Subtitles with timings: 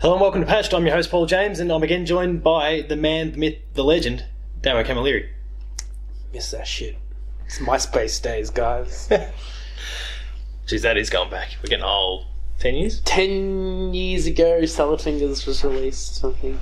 [0.00, 0.72] Hello and welcome to Patched.
[0.72, 3.84] I'm your host Paul James, and I'm again joined by the man, the myth, the
[3.84, 4.24] legend,
[4.62, 5.28] Damo Camilleri.
[6.32, 6.96] Miss that shit.
[7.44, 9.10] It's MySpace days, guys.
[10.66, 11.50] Jeez, that is going back.
[11.62, 12.24] We're getting old.
[12.58, 13.02] Ten years?
[13.02, 16.60] Ten years ago, Salad Fingers was released, I think.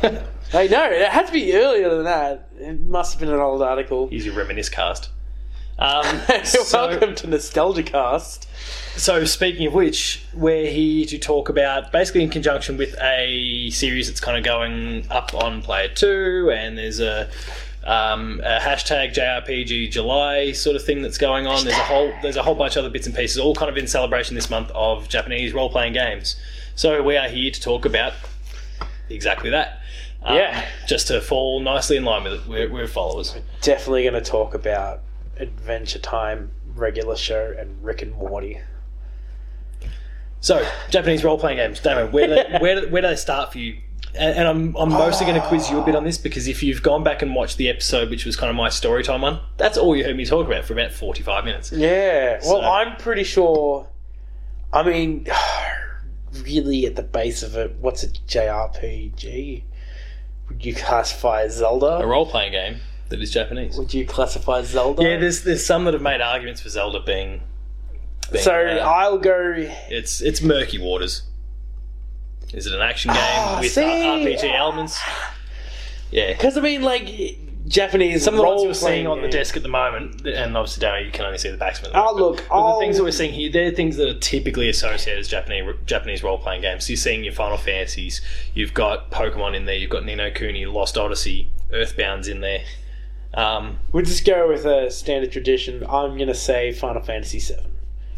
[0.54, 2.48] I know, it had to be earlier than that.
[2.60, 4.08] It must have been an old article.
[4.12, 5.10] Use your reminisce cast.
[5.78, 6.04] Um,
[6.44, 8.48] so, Welcome to Nostalgia Cast.
[8.96, 14.08] so, speaking of which, we're here to talk about basically in conjunction with a series
[14.08, 17.30] that's kind of going up on Player Two, and there's a
[17.84, 21.64] um, a hashtag JRPG July sort of thing that's going on.
[21.64, 23.76] There's a whole there's a whole bunch of other bits and pieces, all kind of
[23.76, 26.36] in celebration this month of Japanese role playing games.
[26.74, 28.14] So we are here to talk about
[29.08, 29.80] exactly that.
[30.22, 30.66] Um, Yeah.
[30.88, 32.46] just to fall nicely in line with it.
[32.48, 33.36] We're, we're followers.
[33.62, 35.00] Definitely going to talk about
[35.38, 38.60] Adventure Time, regular show, and Rick and Morty.
[40.40, 42.12] So Japanese role playing games, Damon.
[42.12, 43.78] Where do they, where do, where do they start for you?
[44.14, 46.62] And, and I'm I'm mostly going to quiz you a bit on this because if
[46.62, 49.40] you've gone back and watched the episode, which was kind of my story time one,
[49.56, 51.72] that's all you heard me talk about for about 45 minutes.
[51.72, 53.88] Yeah, well, I'm pretty sure.
[54.72, 55.26] I mean,
[56.42, 59.64] really, at the base of it, what's a JRPG?
[60.48, 61.98] Would you classify A Zelda?
[61.98, 63.76] A role playing game that is Japanese.
[63.78, 65.02] Would you classify Zelda?
[65.02, 67.40] Yeah, there's there's some that have made arguments for Zelda being.
[68.32, 69.54] being, so uh, I'll go.
[69.56, 71.22] it's it's murky waters.
[72.52, 73.82] Is it an action game Ah, with see?
[73.82, 74.98] RPG elements?
[76.10, 76.32] Yeah.
[76.32, 78.24] Because I mean, like Japanese.
[78.24, 80.96] Some of the ones you're seeing on the desk at the moment, and obviously, Damo,
[81.04, 81.90] you can only see the backs of it.
[81.94, 84.70] Oh, look, but I'll- the things that we're seeing here, they're things that are typically
[84.70, 86.86] associated as Japanese Japanese role playing games.
[86.86, 88.22] So you're seeing your Final Fantasies,
[88.54, 92.60] you've got Pokemon in there, you've got Ni no Kuni, Lost Odyssey, Earthbound's in there.
[93.38, 95.84] Um, We'll just go with a standard tradition.
[95.88, 97.62] I'm gonna say Final Fantasy VII.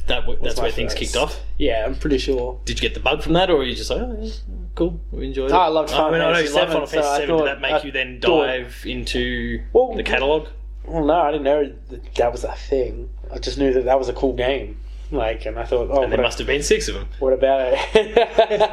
[0.06, 1.40] that w- that's where things kicked off.
[1.58, 2.58] Yeah, I'm pretty sure.
[2.64, 4.30] Did you get the bug from that, or were you just like, oh, yeah,
[4.75, 5.54] cool, we enjoyed it?
[5.54, 7.26] Oh, I loved Final I mean, I know you Fantasy love Final so Fantasy I
[7.26, 7.36] VII.
[7.38, 10.48] Did that make I you then dive into Well, the catalogue?
[10.86, 13.10] Well, no, I didn't know that, that was a thing.
[13.32, 14.78] I just knew that that was a cool game.
[15.12, 17.08] Like, and I thought, oh, And there must have been six of them.
[17.19, 18.70] what about it?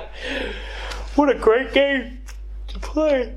[1.16, 2.20] what a great game
[2.70, 3.34] to play.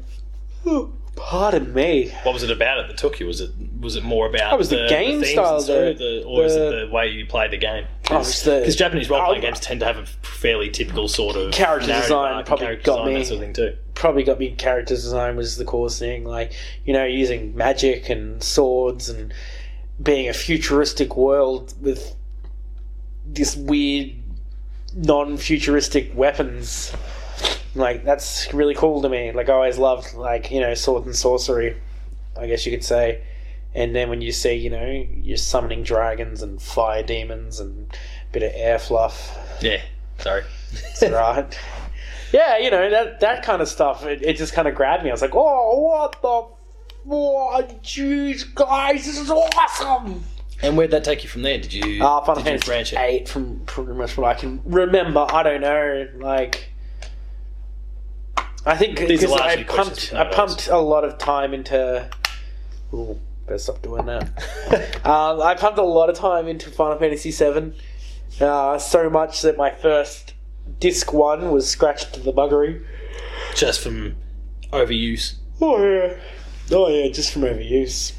[1.23, 2.13] Oh, pardon me.
[2.23, 3.27] What was it about it that took you?
[3.27, 3.51] Was it
[3.81, 6.87] was it more about was the game themes style, story, the- the- or is it
[6.89, 7.87] the way you played the game?
[8.11, 11.53] Oh, Because Japanese role playing Oh, games tend to have a fairly typical sort of
[11.53, 13.21] Character design probably character got design, me.
[13.21, 13.77] that sort of thing too.
[13.95, 16.25] Probably got me character design was the coolest thing.
[16.25, 16.53] Like,
[16.85, 19.33] you know, using magic and swords and
[20.03, 22.15] being a futuristic world with
[23.27, 24.13] this weird
[24.97, 26.93] non-futuristic weapons.
[27.75, 29.33] Like that's really cool to me.
[29.33, 31.77] Like I always loved like, you know, sword and sorcery,
[32.39, 33.23] I guess you could say.
[33.75, 38.33] And then when you see, you know, you're summoning dragons and fire demons and a
[38.33, 39.39] bit of air fluff.
[39.61, 39.81] Yeah,
[40.19, 40.43] sorry.
[41.03, 41.59] right?
[42.33, 44.05] Yeah, you know that that kind of stuff.
[44.05, 45.11] It, it just kind of grabbed me.
[45.11, 47.11] I was like, "Oh, what the?
[47.13, 50.23] Oh, jeez, guys, this is awesome!"
[50.63, 51.59] And where'd that take you from there?
[51.59, 52.97] Did you Ah, Final did you Fantasy?
[52.97, 55.27] Eight, from pretty much what I can remember.
[55.29, 56.70] I don't know, like.
[58.67, 61.55] I think These are because I questions pumped, from I pumped a lot of time
[61.55, 62.09] into.
[62.93, 64.25] Ooh, better stop doing that.
[65.07, 67.73] um, I pumped a lot of time into Final Fantasy VII,
[68.41, 70.35] uh, so much that my first
[70.79, 72.85] disc one was scratched to the buggery.
[73.55, 74.17] Just from
[74.73, 75.35] overuse.
[75.61, 76.17] Oh yeah,
[76.71, 78.13] oh yeah, just from overuse.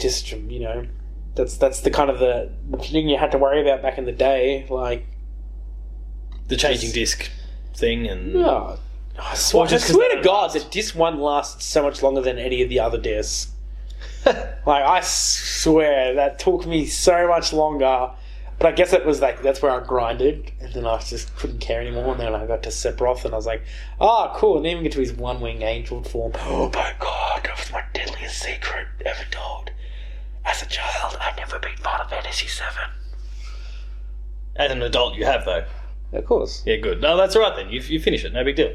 [0.00, 0.86] Just from you know,
[1.34, 2.50] that's that's the kind of the,
[2.82, 4.66] thing you had to worry about back in the day.
[4.70, 5.06] Like,
[6.46, 7.30] The changing disc
[7.74, 8.78] thing and oh,
[9.18, 12.20] I swear, just I 'cause swear to God that this one lasted so much longer
[12.20, 13.52] than any of the other discs.
[14.26, 18.10] Like I swear that took me so much longer.
[18.58, 21.60] But I guess it was like that's where I grinded, and then I just couldn't
[21.60, 22.10] care anymore.
[22.12, 23.62] And then I got to Sephiroth, and I was like,
[24.00, 26.32] "Ah, cool!" And then even get to his one-winged angel form.
[26.40, 29.70] Oh my god, that was my deadliest secret ever told.
[30.44, 32.90] As a child, I never beat Final Fantasy VII.
[34.56, 35.64] as an adult you have though.
[36.12, 37.00] Of course, Yeah, good.
[37.00, 37.70] No, that's all right then.
[37.70, 38.74] You you finish it, no big deal.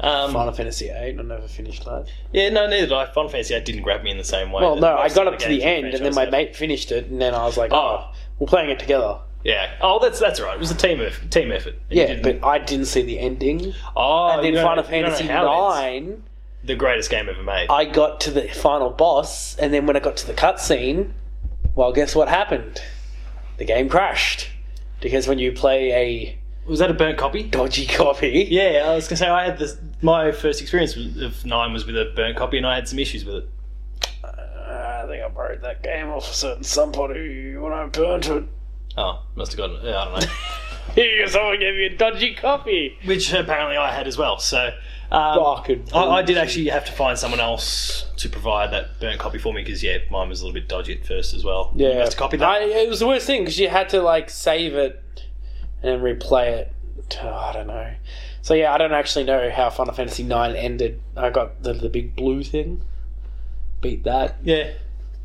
[0.00, 1.18] Um, Final Fantasy VIII.
[1.18, 2.06] I never finished that.
[2.32, 3.06] yeah, no, neither did I.
[3.06, 4.62] Final Fantasy it didn't grab me in the same way.
[4.62, 6.14] Well, that no, I most got of up to games the in end, and then
[6.14, 6.32] my have.
[6.32, 8.06] mate finished it, and then I was like, Oh.
[8.10, 9.70] "Oh, we're playing it together." Yeah.
[9.80, 10.56] Oh, that's that's all right.
[10.56, 11.30] It was a team effort.
[11.30, 11.74] Team effort.
[11.90, 13.74] And you Yeah, didn't- but I didn't see the ending.
[13.94, 15.74] oh, and then you don't- Final you don't know Fantasy how it.
[15.80, 16.22] Nine,
[16.64, 17.66] the greatest game ever made.
[17.70, 21.10] I got to the final boss, and then when I got to the cutscene,
[21.74, 22.80] well, guess what happened?
[23.58, 24.48] The game crashed
[25.00, 27.42] because when you play a was that a burnt copy?
[27.44, 29.76] dodgy copy, Yeah, I was gonna say I had this.
[30.02, 33.24] My first experience of nine was with a burnt copy, and I had some issues
[33.24, 33.48] with it.
[34.22, 38.44] uh, I think I borrowed that game off a certain somebody when I burnt it.
[38.96, 39.84] Oh, must have gotten.
[39.84, 40.26] Yeah, I don't know.
[40.94, 44.38] Here, someone gave me a dodgy copy, which apparently I had as well.
[44.38, 44.70] So
[45.10, 46.36] um, Fucking I, I did bullshit.
[46.36, 49.98] actually have to find someone else to provide that burnt copy for me because yeah,
[50.10, 51.72] mine was a little bit dodgy at first as well.
[51.74, 52.48] you Yeah, have to copy that.
[52.48, 55.02] I, it was the worst thing because you had to like save it
[55.84, 56.72] and then replay it.
[57.22, 57.92] Oh, I don't know.
[58.42, 61.00] So yeah, I don't actually know how Final Fantasy IX ended.
[61.16, 62.82] I got the the big blue thing.
[63.80, 64.36] Beat that.
[64.42, 64.70] yeah,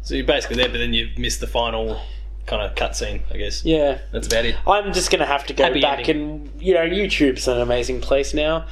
[0.01, 1.99] so you're basically there, but then you missed the final
[2.45, 3.21] kind of cutscene.
[3.31, 3.99] I guess Yeah.
[4.11, 4.55] that's about it.
[4.67, 6.49] I'm just gonna have to go Happy back ending.
[6.51, 8.65] and you know YouTube's an amazing place now.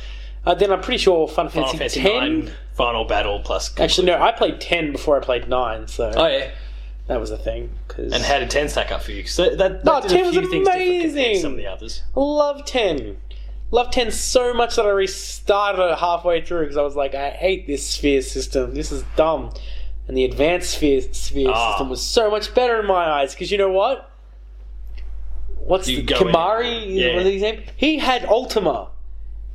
[0.46, 2.40] Uh, then I'm pretty sure Final Final Fantasy, Fantasy 10.
[2.46, 3.78] Nine final battle plus.
[3.80, 6.52] Actually, no, I played 10 before I played 9, so Oh yeah,
[7.08, 7.70] that was a thing.
[7.98, 9.26] Cause and how did ten stack up for you?
[9.28, 11.42] So that, that No, did 10 a was few things compared to amazing.
[11.42, 12.04] some of the others.
[12.16, 13.18] Love 10.
[13.72, 17.32] Love 10 so much that I restarted it halfway through because I was like, I
[17.32, 18.74] hate this sphere system.
[18.76, 19.52] This is dumb.
[20.08, 21.72] And the advanced sphere, sphere Ah.
[21.72, 24.10] system was so much better in my eyes because you know what?
[25.58, 26.96] What's You the Kimahri?
[26.96, 27.20] yeah.
[27.20, 27.64] His name?
[27.76, 28.90] He had Ultima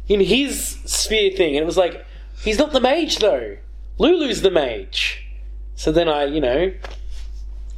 [0.09, 2.05] in his sphere thing, and it was like,
[2.45, 3.57] he's not the mage though.
[3.99, 5.25] Lulu's the mage.
[5.75, 6.73] So then I, you know,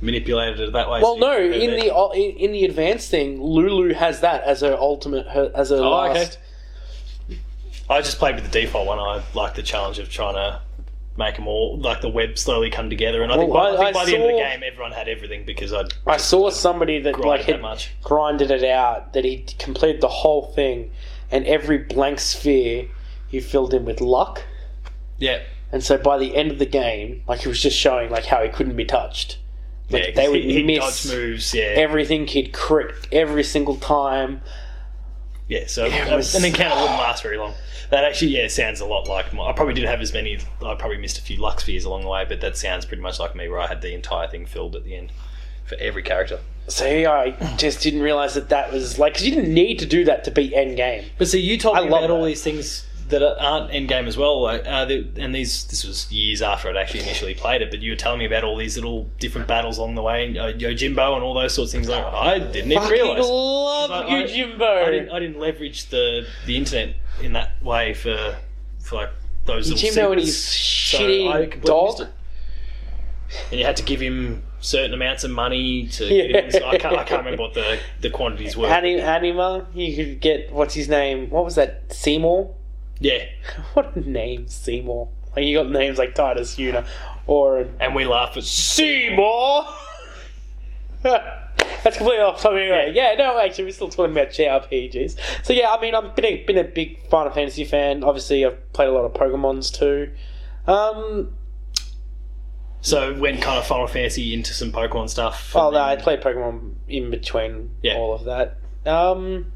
[0.05, 1.01] Manipulated it that way.
[1.01, 4.61] well, so no, in the uh, in, in the advanced thing, Lulu has that as
[4.61, 6.21] her ultimate, her, as her Oh, okay.
[6.21, 6.39] last.
[7.89, 8.99] I just played with the default one.
[8.99, 10.61] I like the challenge of trying to
[11.17, 13.23] make them all like the web slowly come together.
[13.23, 14.63] And I think, Well, by, I I- think I by the end of the game,
[14.67, 17.93] everyone had everything because I'd I saw somebody that like that had much.
[18.03, 20.91] grinded it out, that he completed the whole thing,
[21.31, 22.89] and every blank sphere
[23.29, 24.45] he filled in with luck.
[25.19, 25.41] Yeah,
[25.73, 28.43] And so by the end of the game, like he was just showing like how
[28.43, 29.39] he couldn't be touched.
[29.91, 30.07] Like yeah.
[30.09, 31.55] 'cause they would he, he'd miss dodge moves.
[31.55, 32.27] Yeah, everything.
[32.27, 34.41] He'd crit every single time.
[35.49, 35.67] yeah.
[35.67, 37.55] So It was- an encounter wouldn't last very long.
[37.91, 39.33] That actually, yeah, sounds a lot like.
[39.35, 40.39] My, I probably didn't have as many.
[40.65, 43.21] I probably missed a few luck spheres along the way, but that sounds pretty much
[43.21, 45.13] like me, where I had the entire thing filled at the end
[45.67, 46.41] for every character.
[46.67, 49.87] So yeah, I just didn't realize that that was like because you didn't need to
[49.87, 51.05] do that to beat end game.
[51.19, 54.07] But see, you told I me love about all these things that aren't end game
[54.07, 54.47] as well.
[54.47, 54.57] Uh,
[55.17, 57.71] and these this was years after I'd actually initially played it.
[57.71, 60.39] But you were telling me about all these little different battles along the way, and,
[60.39, 61.89] uh, Yojimbo and all those sorts of things.
[61.89, 63.25] Like, I didn't even realize.
[63.29, 64.63] love I- I- Yojimbo.
[64.87, 68.37] I didn't, I didn't leverage the the internet in that way for
[68.81, 69.11] for like
[69.45, 70.43] those little Yojimbo and his.
[70.45, 72.09] So shitty dog.
[73.51, 76.27] And you had to give him certain amounts of money to Yeah.
[76.29, 76.51] get him.
[76.53, 78.67] So I can't I can't remember what the the quantities were.
[78.69, 81.29] Ani- Anima, you could get what's his name?
[81.31, 81.93] What was that?
[81.93, 82.55] Seymour.
[83.01, 83.25] Yeah,
[83.75, 85.09] What a name, Seymour.
[85.37, 86.87] Like you got names like Tidus Yuna
[87.27, 89.67] or and we laugh at Seymour.
[91.03, 92.93] That's completely off topic anyway.
[92.95, 95.19] Yeah, no, actually, we're still talking about JRPGs.
[95.45, 98.03] So yeah, I mean, I've been a, been a big Final Fantasy fan.
[98.05, 100.11] Obviously, I've played a lot of Pokemon's too.
[100.67, 101.35] Um,
[102.81, 105.53] So went kind of Final Fantasy into some Pokemon stuff.
[105.55, 107.97] oh no, I played Pokemon in between Yeah.
[107.97, 108.57] all of that.
[108.87, 109.53] Um,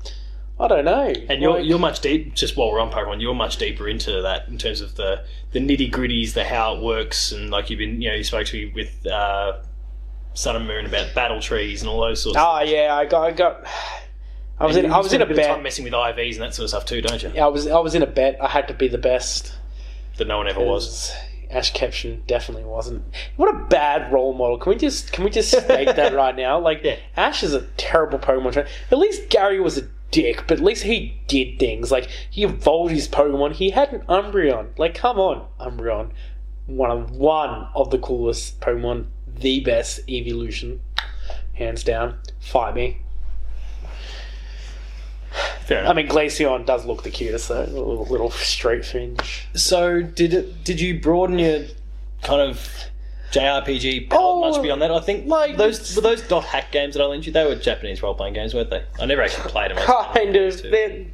[0.61, 1.13] I don't know.
[1.29, 2.35] and you're Like- you're much deep.
[2.35, 5.23] Just while we're on Pokemon, you're much deeper into that in terms of the
[5.53, 8.47] the nitty gritties, the how it works, and like you've been, you know, you spoke
[8.47, 9.59] to me with uh,
[10.35, 12.37] Sun and Moon about battle trees and all those sorts.
[12.41, 13.65] Oh yeah, I got, I got.
[14.61, 15.63] I was And in, I was in a bit of time bet.
[15.63, 17.31] messing with IVs and that sort of stuff too, don't you?
[17.33, 18.39] Yeah, I was, I was in a bet.
[18.43, 19.55] I had to be the best.
[20.17, 21.13] That no one ever was.
[21.49, 23.05] Ash Ketchum definitely wasn't.
[23.37, 24.59] What a bad role model.
[24.59, 26.59] Can we just, can we just state that right now?
[26.59, 26.97] Like, Yeah.
[27.17, 28.69] Ash is a terrible Pokemon trainer.
[28.91, 31.91] At least Gary was a dick, but at least he did things.
[31.91, 33.53] Like, he evolved his Pokemon.
[33.53, 34.79] He had an Umbreon.
[34.79, 36.11] Like, come on, Umbreon.
[36.67, 40.81] One of one of the coolest Pokemon, the best evolution,
[41.55, 42.19] hands down.
[42.41, 42.99] Fight me.
[45.65, 45.91] Fair enough.
[45.91, 47.63] I mean, Glaceon does look the cutest though.
[47.63, 49.49] A little, little straight fringe.
[49.55, 50.65] so did it?
[50.65, 51.65] Did you broaden your
[52.23, 52.71] kind of
[53.33, 54.91] JRPG Oh, much beyond that?
[54.91, 57.33] I think like- those were those dot hack games that I lent you.
[57.33, 58.83] They were Japanese role playing games, weren't they?
[59.01, 59.77] I never actually played them.
[59.79, 60.63] Kind of.
[60.63, 61.05] They're,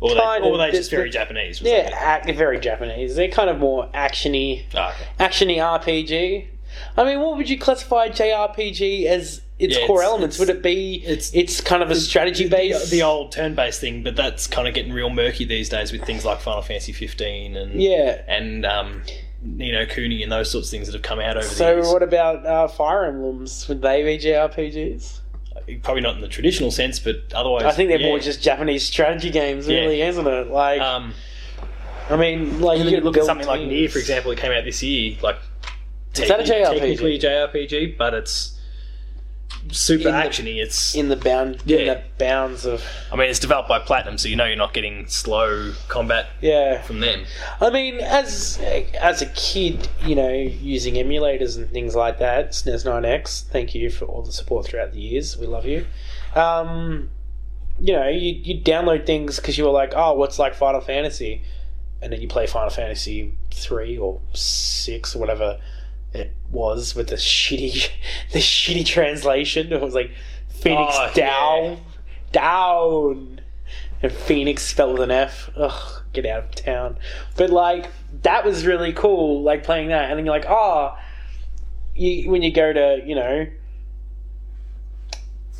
[0.00, 1.60] Or were they, kind or they just very Japanese?
[1.62, 3.16] Yeah, ac- very Japanese.
[3.16, 4.64] They're kind of more actiony.
[4.74, 5.06] Oh, okay.
[5.24, 6.46] actiony RPG.
[6.96, 10.36] I mean, what would you classify JRPG as its Yeah, core it's- elements?
[10.36, 14.02] it's- Would it be it's- it's, kind of a strategy The, the old turn-based thing,
[14.04, 17.56] but that's kind of getting real murky these days with things like Final Fantasy 15
[17.56, 18.20] and yeah.
[18.28, 19.02] and um,
[19.42, 21.86] Ni no Kuni and those sorts of things that have come out over the years.
[21.86, 23.68] So what about uh, Fire Emblems?
[23.68, 25.20] Would they be JRPGs?
[25.82, 28.08] Probably not in the traditional sense, but otherwise, I think they're yeah.
[28.08, 29.80] more just Japanese strategy games, Yeah.
[29.80, 30.48] really, isn't it?
[30.48, 31.14] Like, Um,
[32.08, 33.72] I mean, like you you could look at something like teams.
[33.72, 35.16] Nier, for example, that came out this year.
[35.22, 35.36] Like,
[36.14, 36.78] Is that a JRPG?
[36.78, 38.57] Technically a JRPG, but it's
[39.70, 40.56] super actiony.
[40.62, 41.78] It's in the bound, Yeah.
[41.78, 42.82] in the bounds of
[43.12, 46.82] I mean, it's developed by Platinum, so you know you're not getting slow combat yeah.
[46.82, 47.24] from them.
[47.60, 48.58] I mean, as
[49.00, 53.90] as a kid, you know, using emulators and things like that, SNES 9X, thank you
[53.90, 55.36] for all the support throughout the years.
[55.36, 55.86] We love you.
[56.34, 57.10] Um,
[57.80, 61.42] you know, you you download things because you were like, oh, what's like Final Fantasy,
[62.02, 65.58] and then you play Final Fantasy three or six or whatever
[66.12, 67.88] it was with the shitty
[68.32, 69.72] the shitty translation.
[69.72, 70.10] It was like
[70.48, 71.80] Phoenix Oh, down,
[72.32, 73.40] down,
[74.02, 75.50] and Phoenix spelled with an F.
[75.56, 76.98] Ugh, get out of town.
[77.36, 77.90] But like
[78.22, 80.96] that was really cool, like playing that, and then you're like, oh,
[81.94, 83.46] you, when you go to you know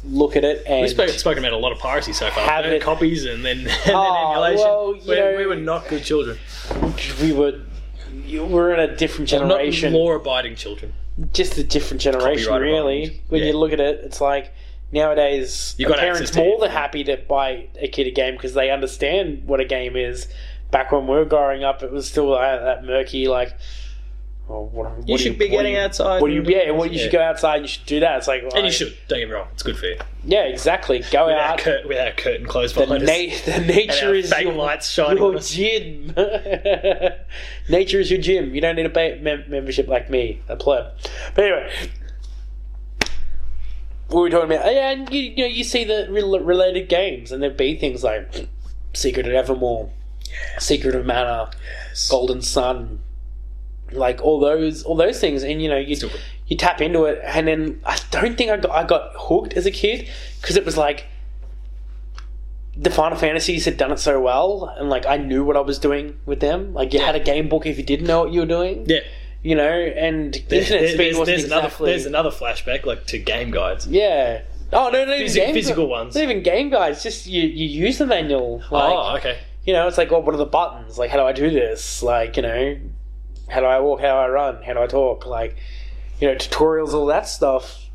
[0.05, 2.45] look at it and We've spoken, spoken about a lot of piracy so far.
[2.45, 4.65] Have it- copies and then, and then Oh, emulation.
[4.65, 4.93] well,
[5.33, 6.39] we, we were not good children.
[7.21, 7.61] we were
[8.27, 9.93] you- we're in a different Well, not generation.
[9.93, 10.93] law-abiding children.
[11.33, 13.03] just a different generation, Copyright really.
[13.05, 13.21] abiding.
[13.29, 13.47] When Yeah.
[13.49, 14.53] you look at it, it's like
[14.93, 18.55] nowadays You a got parents more than happy to buy a kid a game because
[18.55, 20.29] they understand what a game is.
[20.71, 23.55] Back when we were growing up, it was still uh, that murky, like.
[24.51, 26.23] Oh, what, what You should be what getting you, outside.
[26.23, 26.43] What do you?
[26.43, 27.61] Yeah, what you should go outside.
[27.61, 28.17] You should do that.
[28.17, 28.97] It's like, And you should.
[29.07, 29.49] Don't get me wrong.
[29.53, 29.99] It's good for you.
[30.25, 31.01] Yeah, exactly.
[31.11, 31.59] Go Without, out.
[31.59, 33.43] cur- without curtain closed The, behind na- us.
[33.45, 36.15] the nature is your, lights shining your gym.
[37.69, 38.55] nature is your gym.
[38.55, 40.93] You don't need a pay mem- membership like me, a pleb.
[41.35, 41.73] But anyway,
[44.09, 44.67] what were we talking about?
[44.67, 47.77] Oh, yeah, and you, you know, you see the rel- related games, and there'd be
[47.77, 48.49] things like
[48.95, 49.91] Secret of Evermore,
[50.59, 51.51] Secret of Mana,
[52.11, 53.01] Golden Sun,
[53.93, 55.97] like all those, all those things, and you know, you
[56.47, 59.67] you tap into it, and then I don't think I got I got hooked as
[59.67, 60.09] a kid
[60.41, 61.07] because it was like
[62.77, 65.79] the Final Fantasies had done it so well, and like I knew what I was
[65.79, 66.73] doing with them.
[66.75, 69.01] Like you had a game book if you didn't know what you were doing, Yeah.
[69.43, 73.07] you know, and There- internet there- speed there's, wasn't there's another there's another flashback like
[73.07, 73.87] to game guides.
[73.87, 74.43] yeah.
[74.73, 76.15] Oh no, not even Physi- game physical gu- ones.
[76.15, 77.03] Not even game guides.
[77.03, 78.63] Just you, you use the manual.
[78.71, 79.39] Oh, like, oh, okay.
[79.65, 80.99] you know, it's like, oh, what are the buttons?
[80.99, 82.03] Like, how do I do this?
[82.03, 82.77] Like, you know,
[83.49, 84.01] how do I walk?
[84.01, 84.63] How do I run?
[84.63, 85.27] How do I talk?
[85.27, 85.57] Like,
[86.21, 87.87] you know, tutorials, all that stuff.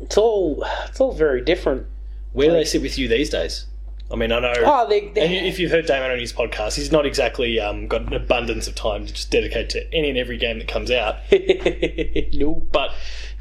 [0.00, 1.86] It's all, it's all very different.
[2.32, 3.66] Where do they sit with you these days?
[4.12, 4.52] I mean, I know.
[4.56, 7.86] Oh, they, they and if you've heard Damon on his podcast, he's not exactly um,
[7.86, 10.90] got an abundance of time to just dedicate to any and every game that comes
[10.90, 11.18] out.
[12.32, 12.54] no.
[12.72, 12.90] But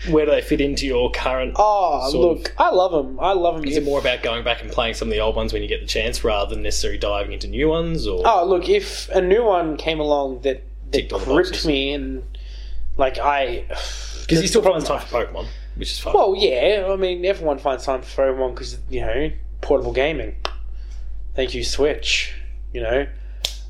[0.09, 1.53] where do they fit into your current?
[1.55, 3.19] Oh, look, I love them.
[3.19, 3.65] I love them.
[3.65, 5.67] Is it more about going back and playing some of the old ones when you
[5.67, 8.05] get the chance, rather than necessarily diving into new ones?
[8.05, 11.65] Or Oh, look, if a new one came along that, that Ticked all the gripped
[11.65, 12.23] me and,
[12.97, 13.65] like, I.
[14.21, 16.13] because you still find time for Pokemon, which is fun.
[16.13, 19.31] Well, yeah, I mean, everyone finds time for Pokemon because, you know,
[19.61, 20.35] portable gaming.
[21.35, 22.35] Thank you, Switch.
[22.73, 23.07] You know,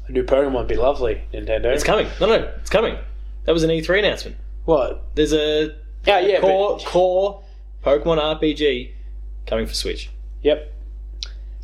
[0.08, 1.66] a new Pokemon would be lovely, Nintendo.
[1.66, 2.08] it's coming.
[2.20, 2.98] No, no, it's coming.
[3.46, 4.38] That was an E3 announcement.
[4.66, 5.16] What?
[5.16, 5.74] There's a ah,
[6.06, 7.44] Yeah, yeah, core but, core
[7.84, 8.92] Pokemon RPG
[9.48, 10.10] coming for Switch.
[10.44, 10.74] Yep.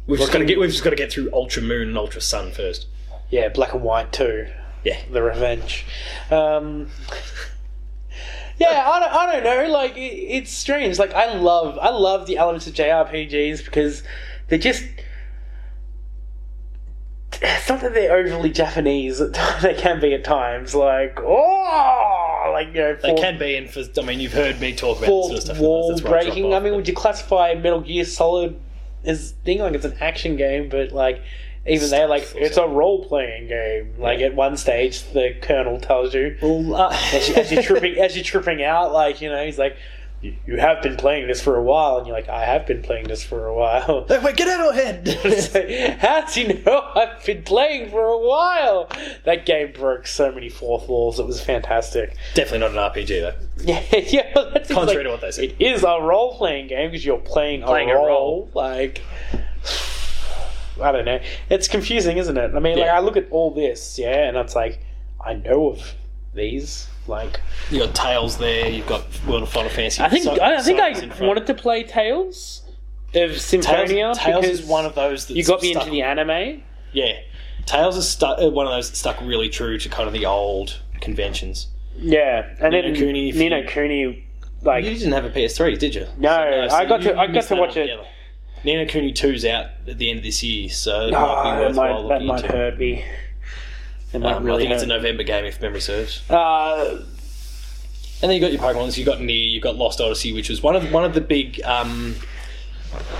[0.07, 2.21] We've just got to get we've just got to get through Ultra Moon and Ultra
[2.21, 2.87] Sun first.
[3.29, 4.47] Yeah, Black and White too.
[4.85, 4.99] Yeah.
[5.11, 5.85] The Revenge.
[6.31, 6.89] Um,
[8.57, 9.73] yeah, I don't, I don't know.
[9.73, 10.97] Like, it, it's strange.
[10.99, 14.03] Like, I love, I love the elements of JRPGs because
[14.47, 14.85] they're just.
[17.41, 19.19] It's not that they're overly Japanese.
[19.61, 20.73] They can be at times.
[20.73, 24.73] Like, oh, like you know, They can be, and for I mean, you've heard me
[24.73, 25.59] talk about this sort of stuff.
[25.59, 26.53] wall that's where I breaking.
[26.53, 28.57] I mean, would you classify Metal Gear Solid
[29.03, 31.21] as being like it's an action game, but like
[31.67, 33.95] even there, like it's a role playing game.
[33.97, 37.97] Like at one stage, the colonel tells you Well, uh, as, you, as you're tripping
[37.97, 39.75] as you're tripping out, like you know, he's like.
[40.21, 42.81] "You- You have been playing this for a while, and you're like, I have been
[42.81, 44.05] playing this for a while.
[44.07, 44.75] Hey, wait, get out of!
[45.05, 48.87] It's like, How do you know I've been playing for a while?
[49.25, 51.19] That game broke so many fourth walls.
[51.19, 52.15] It was fantastic.
[52.33, 53.35] Definitely not an RPG though.
[53.63, 54.31] Yeah, yeah.
[54.33, 55.55] but That's Contrary like, to what they said.
[55.59, 58.07] It is a role playing game because you're playing, Playing a, a role.
[58.07, 58.49] role.
[58.53, 59.01] Like,
[60.81, 61.19] I don't know.
[61.49, 62.51] It's confusing, isn't it?
[62.55, 64.79] I mean, like, I look at all this, yeah, and it's like,
[65.23, 65.93] I know of
[66.33, 66.87] these.
[67.07, 67.39] Like,
[67.69, 68.67] You got Tales there.
[68.67, 70.01] You've got World of Final Fantasy.
[70.01, 72.63] I think so- I, I think Cypress in I wanted to play Tales
[73.13, 75.91] of Symphonia Tales, Tales because is one of those that you got me stuck, into
[75.91, 76.61] the anime.
[76.91, 77.13] yeah.
[77.65, 80.25] Tales is stu- uh, one of those that stuck really true to kind of the
[80.25, 81.67] old conventions.
[81.97, 84.27] Yeah, and Ni then no Kuni, if Nino you- Kuni,
[84.61, 86.05] like, you didn't have a PS3, did you?
[86.17, 86.29] No,
[86.71, 87.89] I got to- I got to watch it.
[87.89, 88.07] altogether.
[88.65, 91.49] Ni no Kuni 2's out at the end of this year, so it might be
[91.49, 92.57] that worthwhile might, that looking might into.
[92.57, 93.05] hurt me.
[94.13, 94.87] It might Um, really I think it's a.
[94.87, 96.29] November game if memory serves.
[96.29, 97.01] Uh,
[98.21, 98.97] And then you got your Pokemons.
[98.97, 99.35] You got Nier.
[99.35, 102.15] You got Lost Odyssey, which was one of one of the big um,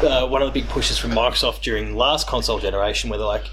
[0.01, 3.49] uh, one of the big pushes from Microsoft during last console generation, where they're like,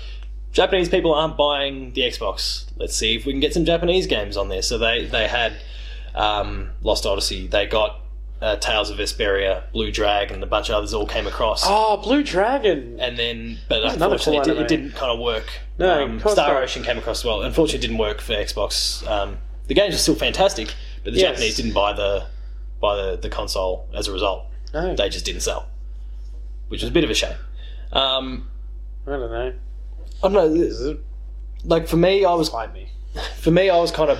[0.52, 2.64] Japanese people aren't buying the Xbox.
[2.76, 4.62] Let's see if we can get some Japanese games on there.
[4.62, 5.54] So they they had
[6.14, 7.48] um, Lost Odyssey.
[7.48, 7.98] They got
[8.42, 11.62] uh, Tales of Vesperia, Blue Dragon, and a bunch of others all came across.
[11.64, 12.98] oh, Blue Dragon.
[13.00, 15.46] And then, but That's another unfortunately, cool it, did, it didn't kind of work.
[15.78, 16.62] No, um, of course Star not.
[16.64, 17.42] Ocean came across as well.
[17.42, 19.08] Unfortunately, it didn't work for Xbox.
[19.08, 21.30] Um, the games are still fantastic, but the Yes.
[21.30, 22.26] Japanese didn't buy the
[22.80, 24.44] buy the, the console as a result.
[24.74, 24.94] No.
[24.96, 25.68] They just didn't sell,
[26.68, 27.36] which was a bit of a shame.
[27.92, 28.48] Um,
[29.06, 29.52] I don't know.
[30.24, 30.98] I don't know.
[31.64, 32.88] Like for me, I was Find me.
[33.36, 34.18] for me, I was kind of.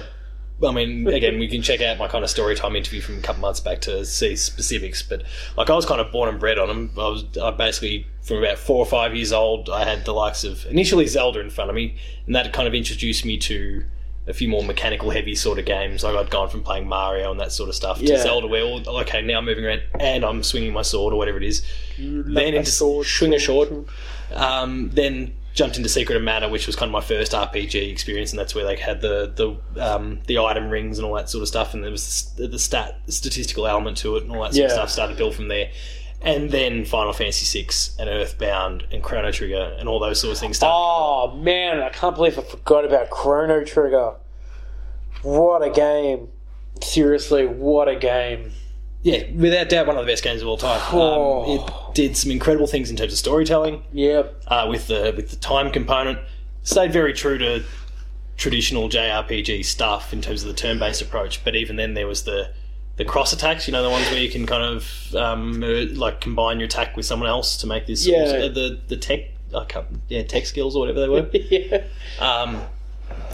[0.65, 3.21] I mean, again, we can check out my kind of story time interview from a
[3.21, 5.03] couple months back to see specifics.
[5.03, 5.25] But
[5.57, 6.91] like, I was kind of born and bred on them.
[6.97, 9.69] I was I basically from about four or five years old.
[9.69, 12.75] I had the likes of initially Zelda in front of me, and that kind of
[12.75, 13.85] introduced me to
[14.29, 16.05] a few more mechanical heavy sort of games.
[16.05, 18.81] Like I'd gone from playing Mario and that sort of stuff to Zelda, where all,
[19.01, 21.63] okay, now I'm moving around and I'm swinging my sword or whatever it is.
[21.99, 23.87] Then into sword, swing a sword.
[24.33, 28.31] Um, then jumped into Secret of Mana, which was kind of my first RPG experience,
[28.31, 31.43] and that's where they had the the um, the item rings and all that sort
[31.43, 34.55] of stuff, and there was the, the stat statistical element to it and all that
[34.55, 34.91] sort of stuff.
[34.91, 35.71] Started to build from there,
[36.23, 37.69] and then Final Fantasy VI
[38.01, 40.57] and Earthbound and Chrono Trigger and all those sorts of things.
[40.57, 40.75] Started.
[40.75, 44.15] Oh man, I can't believe I forgot about Chrono Trigger.
[45.23, 46.29] What a game!
[46.81, 48.53] Seriously, what a game!
[49.03, 50.81] Yeah, without doubt, one of the best games of all time.
[50.93, 51.43] Oh.
[51.43, 51.59] Um,
[51.91, 53.83] it did some incredible things in terms of storytelling.
[53.93, 54.43] Yep.
[54.47, 56.19] uh, with the with the time component.
[56.63, 57.65] Stayed very true to
[58.37, 62.51] traditional JRPG stuff in terms of the turn-based approach, but even then there was the
[62.97, 63.67] the cross attacks.
[63.67, 65.61] You know, the ones where you can kind of um,
[65.97, 68.07] like combine your attack with someone else to make this.
[68.07, 68.19] Yeah.
[68.19, 69.21] uh, the the tech.
[69.55, 71.29] I can't, yeah, tech skills or whatever they were.
[71.35, 71.85] yeah.
[72.25, 72.63] Um,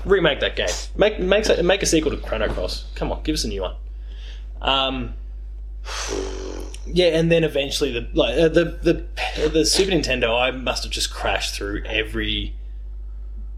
[0.04, 0.68] remake that game.
[0.96, 2.86] Make make a- make a sequel to Chrono Cross.
[2.94, 3.74] Come on, give us a new one.
[4.60, 5.14] Um,
[6.86, 10.92] yeah, and then eventually the like uh, the the the Super Nintendo, I must have
[10.92, 12.54] just crashed through every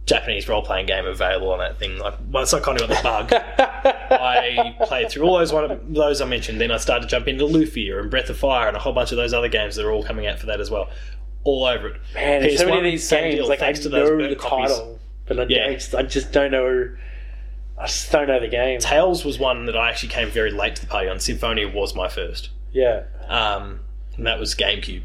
[0.06, 1.98] Japanese role playing game available on that thing.
[1.98, 3.32] Like once I kind of got the bug,
[4.10, 6.60] I played through all those one those I mentioned.
[6.60, 9.12] Then I started to jump into Lufia and Breath of Fire and a whole bunch
[9.12, 10.88] of those other games that are all coming out for that as well.
[11.44, 12.00] All over it.
[12.14, 13.36] Man, there's so many of these games.
[13.36, 15.68] deal, like I to know the title, but I, Yeah.
[15.68, 16.94] don't, I just don't know.
[17.80, 18.78] I just don't know the game.
[18.78, 21.18] Tales was one that I actually came very late to the party on.
[21.18, 22.50] Symphonia was my first.
[22.72, 23.04] Yeah.
[23.26, 23.80] Um,
[24.16, 25.02] and that was GameCube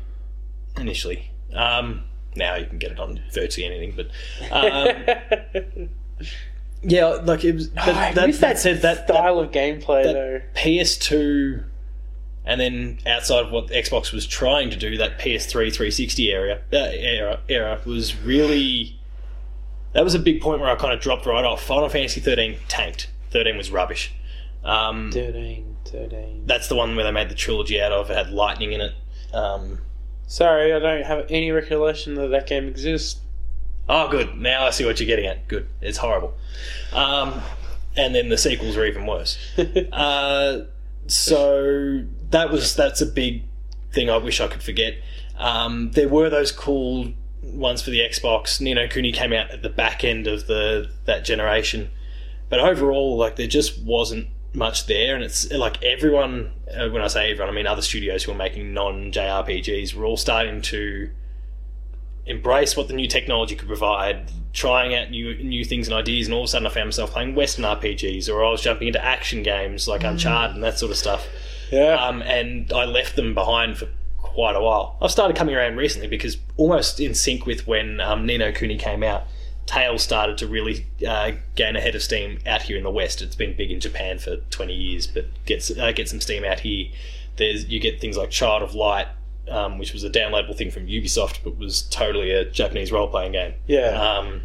[0.77, 1.31] initially.
[1.53, 2.03] Um,
[2.35, 4.07] now you can get it on virtually anything, but
[4.51, 5.89] um,
[6.81, 7.67] yeah, like it was.
[7.69, 10.41] But Oh, I that, that that said, that, that style of gameplay though.
[10.55, 11.63] PS2,
[12.45, 16.77] and then outside of what Xbox was trying to do, that PS3 360 area uh,
[16.77, 18.99] era era was really.
[19.95, 21.63] That was a big point where I kind of dropped right off.
[21.63, 23.09] Final Fantasy 13 tanked.
[23.31, 24.13] 13 was rubbish.
[24.61, 26.43] Um, 13, 13.
[26.45, 28.09] that's the one where they made the trilogy out of.
[28.11, 28.93] It had lightning in it.
[29.33, 29.79] Um,
[30.27, 33.21] Sorry, I don't have any recollection that that game exists.
[33.87, 34.35] oh, good.
[34.35, 35.47] Now I see what you're getting at.
[35.47, 35.67] Good.
[35.79, 36.33] It's horrible.
[36.91, 37.41] Um,
[37.95, 39.37] and then the sequels are even worse.
[39.93, 40.65] Uh,
[41.07, 43.43] so that was that's a big
[43.93, 44.09] thing.
[44.09, 44.95] I wish I could forget.
[45.37, 47.13] Um, there were those cool
[47.53, 48.59] ones for the Xbox.
[48.59, 51.89] Ni no Kuni came out at the back end of the that generation,
[52.49, 55.15] but overall, like there just wasn't much there.
[55.15, 56.51] And it's like everyone.
[56.75, 60.05] Uh, when I say everyone, I mean other studios who are making non JRPGs were
[60.05, 61.09] all starting to
[62.25, 66.33] embrace what the new technology could provide, trying out new new things and ideas, and
[66.33, 69.03] all of a sudden I found myself playing Western RPGs, or I was jumping into
[69.03, 71.27] action games like Uncharted and that sort of stuff.
[71.71, 71.93] yeah.
[72.03, 73.87] Um, and I left them behind for
[74.25, 74.97] quite a while.
[75.01, 78.77] I've started coming around recently because almost in sync with when um, Ni no Kuni
[78.77, 79.23] came out,
[79.65, 83.21] Tales started to really uh, gain a head of steam out here in the West.
[83.21, 86.59] It's been big in Japan for 20 years, but gets uh, get some steam out
[86.59, 86.87] here.
[87.37, 89.07] There's you get things like Child of Light,
[89.49, 93.31] um, which was a downloadable thing from Ubisoft, but was totally a Japanese role playing
[93.33, 93.53] game.
[93.67, 93.89] yeah.
[93.89, 94.41] Um,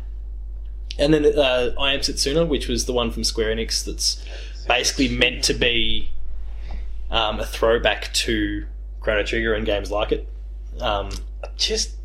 [0.99, 4.23] and then uh, I Am Setsuna, which was the one from Square Enix that's
[4.67, 6.11] basically meant to be
[7.11, 8.67] um, a throwback to
[9.01, 10.29] Chrono Trigger and games like it.
[10.81, 11.11] Um,
[11.57, 11.97] just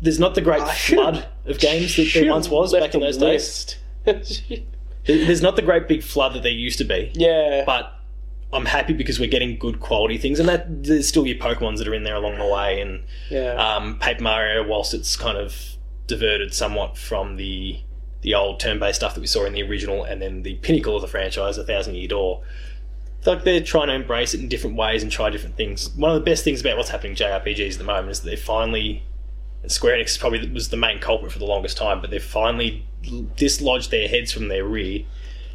[0.00, 3.76] there's not the great flood of games that there once was back in those days.
[5.06, 7.64] There's not the great big flood that there used to be, yeah.
[7.64, 8.00] but
[8.52, 11.88] I'm happy because we're getting good quality things, and that there's still your Pokemons that
[11.88, 13.54] are in there along the way, and yeah.
[13.54, 15.56] um, Paper Mario, whilst it's kind of
[16.06, 17.80] diverted somewhat from the
[18.22, 21.02] the old turn-based stuff that we saw in the original, and then the pinnacle of
[21.02, 22.42] the franchise, A Thousand Year Door.
[23.26, 25.90] Like they're trying to embrace it in different ways and try different things.
[25.96, 28.28] One of the best things about what's happening in JRPGs at the moment is that
[28.28, 29.02] they're finally.
[29.62, 32.86] And Square Enix probably was the main culprit for the longest time, but they've finally
[33.36, 35.02] dislodged their heads from their rear,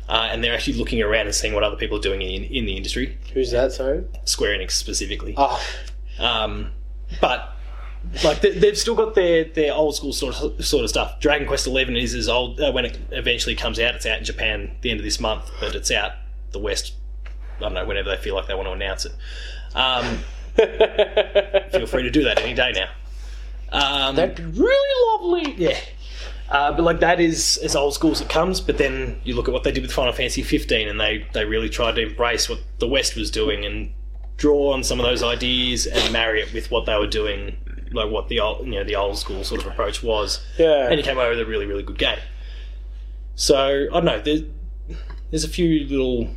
[0.07, 2.65] uh, and they're actually looking around and seeing what other people are doing in, in
[2.65, 3.17] the industry.
[3.33, 3.71] Who's that?
[3.71, 4.03] Sorry.
[4.25, 5.33] Square Enix specifically.
[5.37, 5.59] Oh,
[6.19, 6.69] Um,
[7.19, 7.55] but
[8.23, 11.19] like they, they've still got their, their old school sort of, sort of stuff.
[11.19, 13.95] Dragon Quest Eleven is as old uh, when it eventually comes out.
[13.95, 16.11] It's out in Japan at the end of this month, but it's out
[16.51, 16.93] the West.
[17.57, 19.13] I don't know whenever they feel like they want to announce it.
[19.75, 20.19] Um,
[21.71, 22.89] feel free to do that any day now.
[23.71, 25.53] Um, that'd be really lovely.
[25.57, 25.77] yeah.
[26.49, 28.61] Uh, but like that is as old school as it comes.
[28.61, 31.43] But then you look at what they did with Final Fantasy 15, and they they
[31.45, 33.91] really tried to embrace what the West was doing and
[34.37, 37.55] draw on some of those ideas and marry it with what they were doing
[37.93, 40.87] like what the old you know the old school sort of approach was, Yeah.
[40.89, 42.19] and you came away with a really really good game.
[43.35, 44.21] So I don't know.
[44.21, 44.41] There's,
[45.31, 46.29] there's a few little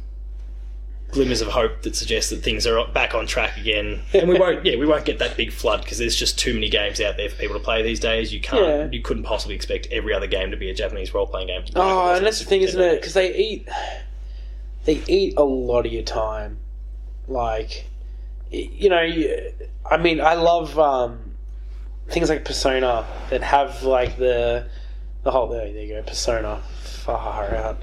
[1.11, 4.65] glimmers of hope that suggest that things are back on track again, and we won't.
[4.65, 7.29] Yeah, we won't get that big flood because there's just too many games out there
[7.29, 8.33] for people to play these days.
[8.33, 8.63] You can't.
[8.63, 8.89] Yeah.
[8.91, 11.65] You couldn't possibly expect every other game to be a Japanese role playing game.
[11.77, 12.97] Oh, and that's the thing, isn't it?
[12.97, 13.69] Because they eat,
[14.85, 16.59] they eat a lot of your time.
[17.27, 17.87] Like,
[18.51, 19.53] you know, you,
[19.85, 21.33] I mean, I love um,
[22.09, 24.69] things like Persona that have like the
[25.29, 25.49] the whole.
[25.49, 26.63] There, there you go, Persona.
[26.83, 27.83] Far out.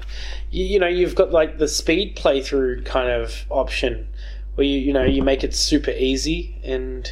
[0.50, 4.08] You, you know, you've got like the speed playthrough kind of option,
[4.56, 7.08] where you you know you make it super easy and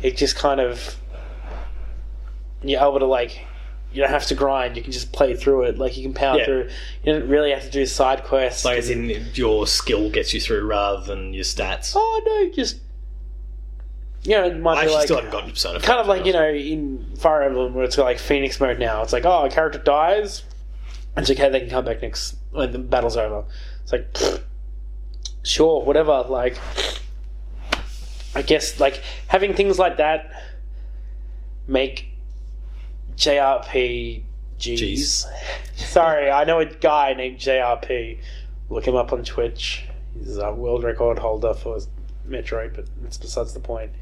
[0.00, 0.96] it just kind of
[2.62, 3.40] you're able to like
[3.92, 4.76] you don't have to grind.
[4.76, 5.78] You can just play through it.
[5.78, 6.44] Like you can power Yeah.
[6.44, 6.68] through.
[7.02, 8.64] You don't really have to do side quests.
[8.64, 11.94] Like as in your skill gets you through rather than your stats.
[11.96, 12.76] oh no, just
[14.22, 15.80] you know, it might I be like still haven't gotten Persona.
[15.80, 19.02] kind of like you know in Fire Emblem where it's like Phoenix mode now.
[19.02, 20.42] It's like oh, a character dies,
[21.16, 21.48] it's okay.
[21.48, 23.44] They can come back next when the battle's over.
[23.82, 24.42] It's like pfft,
[25.42, 26.24] sure, whatever.
[26.28, 26.58] Like
[28.34, 30.30] I guess like having things like that
[31.66, 32.08] make
[33.16, 34.22] JRPGs.
[34.58, 35.26] Jeez.
[35.76, 38.18] Sorry, I know a guy named JRP.
[38.70, 39.84] Look him up on Twitch.
[40.14, 41.78] He's a world record holder for
[42.28, 43.92] Metroid, but that's besides the point.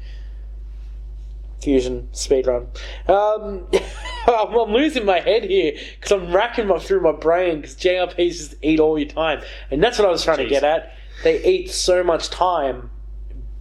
[1.61, 2.67] Fusion speedrun.
[3.09, 3.67] Um,
[4.27, 8.55] I'm, losing my head here because I'm racking my through my brain because JRPGs just
[8.61, 10.93] eat all your time, and that's what I was trying to get at.
[11.23, 12.91] They eat so much time,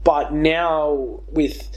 [0.05, 1.70] but now with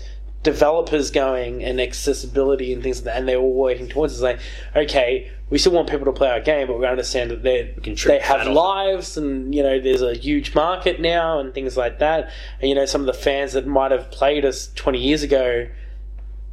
[0.44, 4.22] developers going and accessibility and things like that, and they're all working towards it, it's
[4.24, 4.40] like,
[4.76, 7.74] okay, we still want people to play our game, but we understand that they
[8.06, 12.32] they have lives, and you know, there's a huge market now, and things like that.
[12.62, 15.68] And you know, some of the fans that might have played us 20 years ago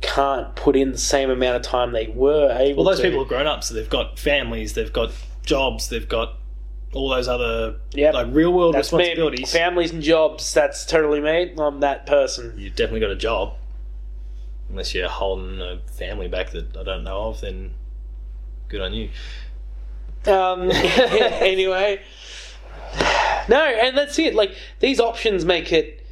[0.00, 2.84] can't put in the same amount of time they were able.
[2.84, 3.04] Well, those to.
[3.04, 5.12] people have grown up, so they've got families, they've got
[5.44, 6.34] jobs, they've got
[6.92, 8.14] all those other Yep.
[8.14, 8.98] like real world That's me.
[8.98, 9.52] responsibilities.
[9.52, 10.54] Families and jobs.
[10.54, 11.54] That's totally me.
[11.58, 12.54] I'm that person.
[12.56, 13.54] You've definitely got a job.
[14.68, 17.72] Unless you're holding a family back that I don't know of, then
[18.68, 19.10] good on you.
[20.26, 22.00] Um, anyway,
[23.48, 24.34] no, and that's it.
[24.34, 26.04] Like these options make it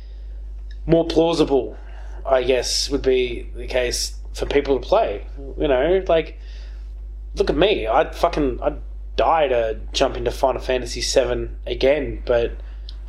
[0.87, 1.77] more plausible.
[2.27, 5.27] I guess would be the case for people to play.
[5.59, 6.39] You know, like
[7.35, 7.87] look at me.
[7.87, 8.81] I'd fucking I'd
[9.17, 12.53] die to jump into Final Fantasy VII again, but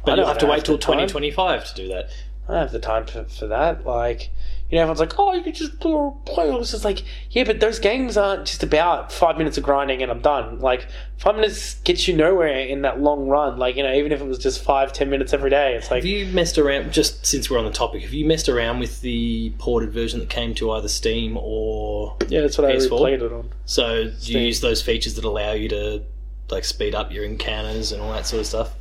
[0.03, 1.07] But I don't have to wait till the time.
[1.07, 2.09] 2025 to do that.
[2.47, 3.85] I don't have the time for, for that.
[3.85, 4.29] Like,
[4.69, 5.93] you know, everyone's like, oh, you can just play
[6.25, 6.73] play all this.
[6.73, 10.21] It's like, yeah, but those games aren't just about five minutes of grinding and I'm
[10.21, 10.59] done.
[10.59, 13.57] Like, five minutes gets you nowhere in that long run.
[13.59, 16.03] Like, you know, even if it was just five, ten minutes every day, it's like,
[16.03, 19.01] Have you messed around, just since we're on the topic, have you messed around with
[19.01, 22.17] the ported version that came to either Steam or.
[22.27, 22.89] yeah, that's what I PS4?
[22.89, 23.49] replayed it on.
[23.65, 24.41] So, do you Steam.
[24.41, 26.03] use those features that allow you to
[26.49, 28.73] like speed up your encounters and all that sort of stuff?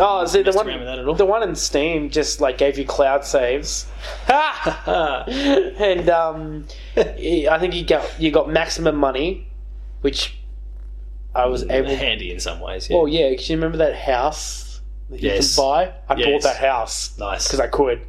[0.00, 1.14] Oh, see, the one, around with that at all?
[1.14, 3.86] the one in Steam just like gave you cloud saves.
[4.28, 9.46] And um, I think you got you got maximum money,
[10.00, 10.38] which
[11.34, 11.94] I was able.
[11.94, 12.96] Handy in some ways, yeah.
[12.96, 14.80] Well, yeah, because you remember that house
[15.10, 15.54] that you Yes.
[15.56, 15.92] can buy?
[16.08, 16.26] I Yes.
[16.28, 17.46] bought that house nice.
[17.46, 18.00] because I could.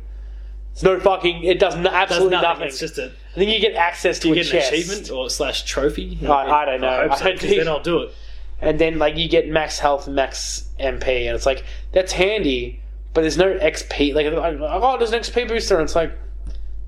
[0.73, 1.43] It's no fucking.
[1.43, 2.49] It does n- Does absolutely nothing.
[2.49, 2.67] nothing.
[2.67, 5.11] It's just a I think you get access to you a get an chest, achievement
[5.11, 6.17] or slash trophy.
[6.23, 6.87] I- I don't know.
[6.87, 8.13] I hope so, I 'cause think- then I'll do it.
[8.61, 12.81] And then like you get max health and max MP, and it's like that's handy,
[13.13, 14.13] but there's no XP.
[14.13, 16.11] Like, oh, there's an XP booster, and it's like,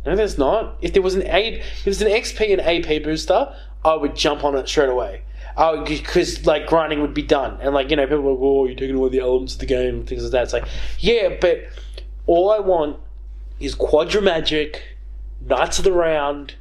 [0.05, 0.77] no, there's not.
[0.81, 3.53] If there was an A, if there was an XP and AP booster,
[3.83, 5.23] I would jump on it straight away.
[5.57, 8.65] Oh, because like grinding would be done, and like you know, people are like, oh,
[8.65, 10.43] you're taking away the elements of the game and things like that.
[10.43, 10.67] It's like,
[10.99, 11.65] yeah, but
[12.25, 12.97] all I want
[13.59, 14.81] is Quadra Magic,
[15.41, 16.55] Knights of the Round,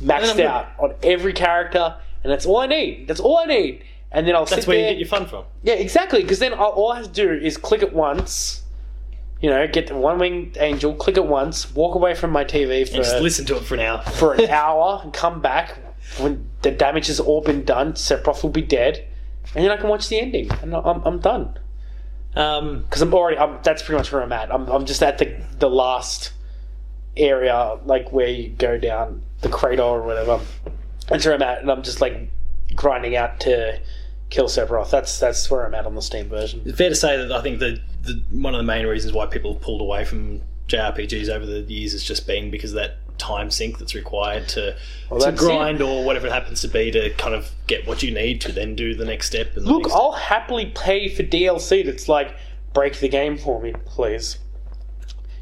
[0.00, 3.08] maxed out on every character, and that's all I need.
[3.08, 3.84] That's all I need.
[4.10, 4.88] And then I'll That's sit where there.
[4.90, 5.44] you get your fun from.
[5.62, 6.20] Yeah, exactly.
[6.22, 8.62] Because then I'll, all I have to do is click it once.
[9.40, 12.86] You know, get the one winged angel, click it once, walk away from my TV
[12.86, 14.02] for And just listen to it for an hour.
[14.14, 15.78] for an hour, and come back
[16.18, 17.94] when the damage has all been done.
[17.94, 19.04] Sephiroth will be dead,
[19.54, 21.58] and then I can watch the ending, and I'm, I'm done.
[22.36, 23.38] Um, Because I'm already.
[23.38, 24.52] I'm, that's pretty much where I'm at.
[24.54, 26.32] I'm, I'm just at the the last
[27.16, 30.40] area, like where you go down the crater or whatever.
[31.12, 32.28] That's where I'm at, and I'm just like
[32.74, 33.78] grinding out to
[34.30, 34.90] kill Sephiroth.
[34.90, 36.62] That's that's where I'm at on the Steam version.
[36.64, 39.26] it's fair to say that I think the, the one of the main reasons why
[39.26, 42.96] people have pulled away from JRPGs over the years has just been because of that
[43.18, 44.74] time sink that's required to
[45.10, 48.10] Well, to grind or whatever it happens to be to kind of get what you
[48.12, 49.54] need to then do the next step.
[49.56, 52.34] And Look, I'll happily pay for DLC that's like
[52.72, 54.38] break the game for me, please.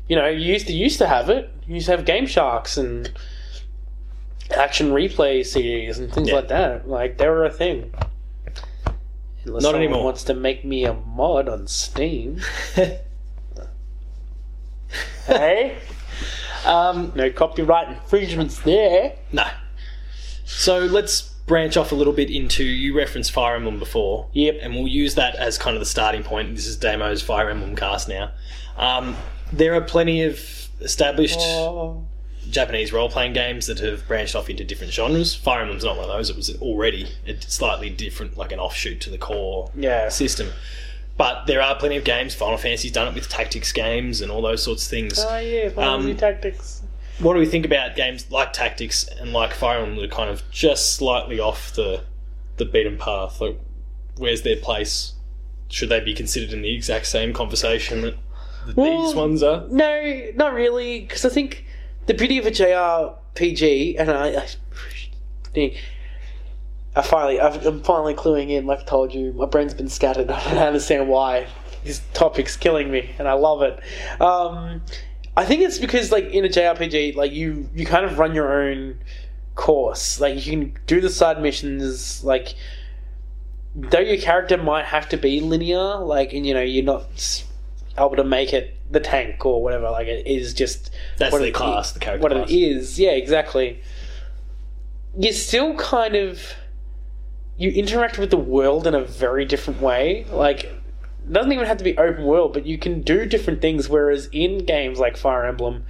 [0.09, 1.49] you know, you used to used to have it.
[1.67, 3.11] You used to have Game Sharks and
[4.53, 6.35] action replay CDs and things Yeah.
[6.37, 6.89] like that.
[6.89, 7.93] Like they were a thing.
[9.45, 10.05] Unless Not anymore.
[10.05, 12.41] Wants to make me a mod on Steam?
[15.27, 15.77] hey,
[16.67, 19.15] um, no copyright infringements there.
[19.33, 19.45] no.
[20.45, 24.29] So let's branch off a little bit into you referenced Fire Emblem before.
[24.33, 24.59] Yep.
[24.63, 26.55] And we'll use that as kind of the starting point.
[26.57, 28.33] This is Damo's Fire Emblem cast now.
[28.77, 29.17] Um,
[29.53, 30.41] there are plenty of
[30.81, 32.05] established Oh.
[32.51, 35.35] Japanese role playing games that have branched off into different genres.
[35.35, 36.31] Fire Emblem's not one of those.
[36.31, 40.09] It was already a slightly different, like an offshoot to the core Yeah.
[40.09, 40.49] system.
[41.17, 42.35] But there are plenty of games.
[42.35, 45.19] Final Fantasy's done it with tactics games and all those sorts of things.
[45.19, 46.83] Oh yeah, Fantasy Um, Tactics.
[47.19, 50.31] What do we think about games like Tactics and like Fire Emblem that are kind
[50.31, 52.03] of just slightly off the
[52.57, 53.41] the beaten path?
[53.41, 53.59] Like,
[54.17, 55.13] where's their place?
[55.69, 58.15] Should they be considered in the exact same conversation that,
[58.67, 59.67] that Well, these ones are?
[59.71, 61.65] No, not really, because I think
[62.11, 64.44] the beauty of a JRPG, and I,
[65.55, 65.73] I
[66.96, 68.66] I finally, I've, I'm finally cluing in.
[68.66, 70.29] Like I told you, my brain's been scattered.
[70.29, 71.46] I don't understand why.
[71.85, 73.81] This topic's killing me, and I love it.
[74.20, 74.83] Um,
[75.37, 78.61] I think it's because, like, in a JRPG, like you, you kind of run your
[78.61, 78.99] own
[79.55, 80.20] course.
[80.20, 82.57] Like you can do the side missions, like
[83.77, 87.44] though your character might have to be linear, like, and you know, you're not
[88.01, 89.91] able to make it the tank or whatever.
[89.91, 92.51] Like, it is just That's what the it class, the character What class.
[92.51, 93.81] it is, yeah, exactly.
[95.19, 96.41] You still kind of
[97.57, 100.25] you interact with the world in a very different way.
[100.31, 103.89] Like, it doesn't even have to be open world, but you can do different things.
[103.89, 105.85] Whereas in games like Fire Emblem,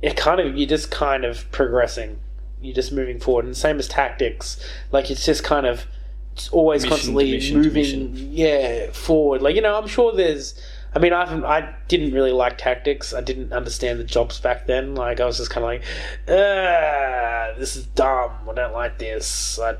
[0.00, 2.18] it kind of you're just kind of progressing.
[2.62, 4.58] You're just moving forward, and same as tactics.
[4.90, 5.86] Like it's just kind of
[6.32, 9.42] it's always Mission constantly mission moving, yeah, forward.
[9.42, 10.54] Like you know, I'm sure there's.
[10.94, 11.44] I mean, I haven't.
[11.44, 13.14] I didn't really like tactics.
[13.14, 14.94] I didn't understand the jobs back then.
[14.94, 15.82] Like I was just kind of like,
[16.28, 18.32] ah, this is dumb.
[18.48, 19.58] I don't like this.
[19.60, 19.76] I,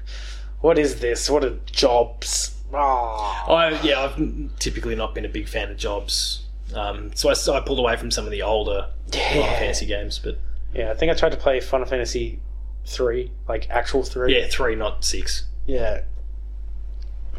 [0.60, 1.30] what is this?
[1.30, 2.56] What are jobs?
[2.74, 3.50] Ah.
[3.50, 6.44] I yeah, I've typically not been a big fan of jobs,
[6.74, 10.18] um, so I, so I pulled away from some of the older Final Fantasy games.
[10.18, 10.38] But
[10.74, 12.40] Yeah, I think I tried to play Final Fantasy
[12.84, 14.38] three, like actual three.
[14.38, 15.44] yeah, three, not six.
[15.66, 16.02] Yeah.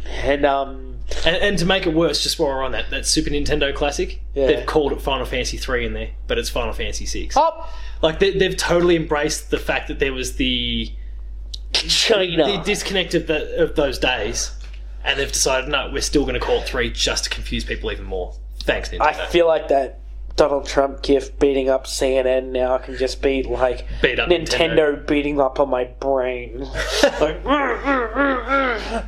[0.06, 3.30] And um And, and to make it worse, just while we're on that, that Super
[3.30, 4.48] Nintendo classic, Yeah.
[4.48, 7.36] they've called it Final Fantasy three in there, but it's Final Fantasy six.
[7.38, 7.68] Oh,
[8.02, 10.92] Like they, they've totally embraced the fact that there was the
[11.74, 12.46] China.
[12.46, 14.52] the disconnect of, the, of those days,
[15.04, 17.92] and they've decided no, we're still going to call it three just to confuse people
[17.92, 18.34] even more.
[18.64, 19.02] Thanks, Nintendo.
[19.02, 20.00] I feel like that
[20.36, 25.08] Donald Trump gif beating up CNN now can just be like Beat up Nintendo, Nintendo.
[25.08, 26.60] beating up on my brain.
[26.60, 26.72] like,
[27.44, 29.06] mm, mm, mm,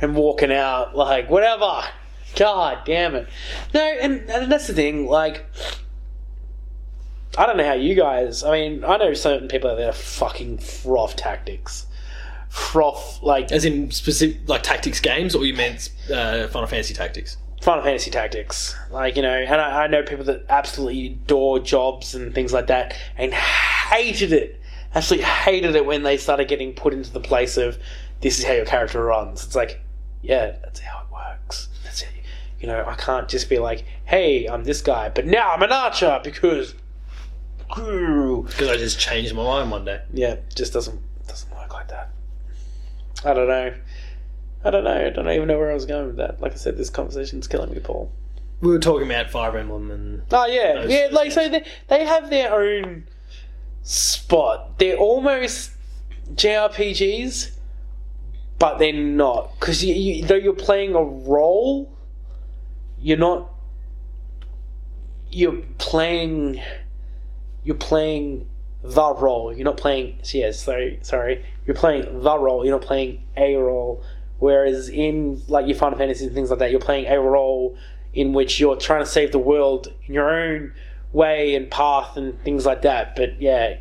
[0.00, 1.82] and walking out like whatever.
[2.34, 3.28] God damn it.
[3.72, 5.46] No, and, and that's the thing, like
[7.38, 10.58] I don't know how you guys I mean, I know certain people out there fucking
[10.58, 11.86] froth tactics.
[12.48, 17.36] Froth like As in specific like tactics games, or you meant uh, Final Fantasy Tactics?
[17.60, 18.76] Final Fantasy Tactics.
[18.90, 22.68] Like, you know, and I, I know people that absolutely adore jobs and things like
[22.68, 24.60] that and hated it.
[24.94, 27.78] Absolutely hated it when they started getting put into the place of
[28.20, 29.44] this is how your character runs.
[29.44, 29.80] It's like,
[30.26, 31.68] yeah, that's how it works.
[31.84, 32.10] That's how
[32.60, 35.72] you, know, I can't just be like, hey, I'm this guy, but now I'm an
[35.72, 36.74] archer because.
[37.68, 40.00] Because I just changed my mind one day.
[40.12, 42.10] Yeah, just doesn't doesn't work like that.
[43.24, 43.74] I don't know.
[44.64, 45.06] I don't know.
[45.06, 46.40] I don't even know where I was going with that.
[46.40, 48.10] Like I said, this conversation's killing me, Paul.
[48.60, 51.08] We were talking about Fire Emblem and Oh yeah, Those- yeah.
[51.10, 53.06] Like so, they they have their own
[53.82, 54.78] spot.
[54.78, 55.72] They're almost
[56.34, 57.55] JRPGs,
[58.58, 61.92] but they're not because you, you, though you're playing a role,
[62.98, 63.52] you're not.
[65.30, 66.60] You're playing.
[67.64, 68.48] You're playing
[68.82, 69.52] the role.
[69.52, 70.20] You're not playing.
[70.32, 71.44] Yeah, sorry, sorry.
[71.66, 72.64] You're playing the role.
[72.64, 74.02] You're not playing a role.
[74.38, 77.76] Whereas in like your Final Fantasy and things like that, you're playing a role
[78.14, 80.72] in which you're trying to save the world in your own
[81.12, 83.16] way and path and things like that.
[83.16, 83.76] But yeah,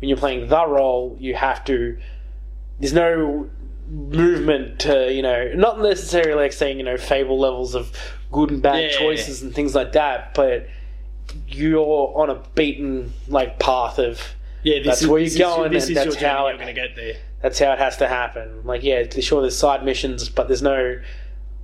[0.00, 1.98] when you're playing the role, you have to.
[2.80, 3.48] There's no
[3.88, 7.92] movement to you know, not necessarily like saying you know fable levels of
[8.32, 8.98] good and bad Yeah.
[8.98, 10.66] choices and things like that, but
[11.48, 11.80] you're
[12.16, 14.20] on a beaten like path of
[14.62, 16.66] yeah, this That's is, where you're is- going, This and is that's how you're going
[16.66, 17.14] to get there.
[17.40, 18.62] that's how it has to happen.
[18.64, 20.98] Like, yeah, sure, there's side missions, but there's no,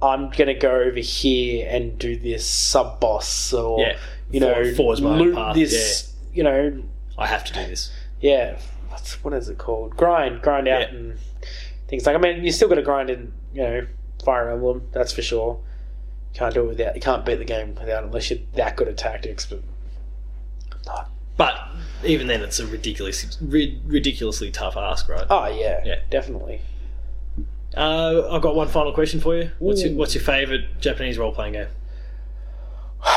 [0.01, 3.97] I'm gonna go over here and do this sub boss or Yeah,
[4.31, 6.13] you know loot path, this.
[6.33, 6.83] You know,
[7.19, 7.93] I have to do this.
[8.21, 8.59] yeah.
[8.89, 9.97] What's what is it called?
[9.97, 10.99] Grind, grind out, Yeah.
[10.99, 11.19] and
[11.93, 12.17] things like.
[12.17, 13.87] I mean, you still got to grind in, you know,
[14.25, 14.89] Fire Emblem.
[14.93, 15.61] That's for sure.
[16.33, 16.95] You can't do it without.
[16.95, 19.45] You can't beat the game without unless you're that good at tactics.
[19.47, 19.63] But
[20.87, 21.05] no.
[21.37, 21.69] But
[22.05, 25.27] even then, it's a ridiculous, ri- ridiculously tough ask, right?
[25.29, 25.97] Oh yeah, Yeah.
[26.11, 26.61] definitely.
[27.77, 29.51] Uh, I've got one final question for you.
[29.59, 31.69] What's your, what's your favourite Japanese role playing game?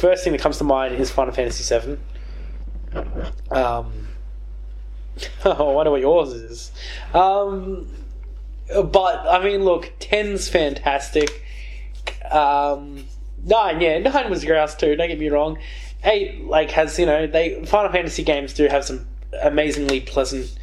[0.00, 1.98] First thing that comes to mind is Final Fantasy VII.
[3.50, 4.07] Um,
[5.58, 6.72] I wonder what yours is.
[7.14, 7.88] Um,
[8.68, 11.44] but I mean, look, 10's fantastic.
[12.30, 13.06] Um,
[13.44, 14.96] nine, yeah, nine was grouse too.
[14.96, 15.58] Don't get me wrong.
[16.04, 19.06] Eight, like, has you know, they Final Fantasy games do have some
[19.42, 20.56] amazingly pleasant